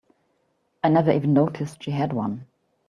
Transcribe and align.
I 0.83 0.89
never 0.89 1.11
even 1.11 1.33
noticed 1.33 1.83
she 1.83 1.91
had 1.91 2.11
one. 2.11 2.47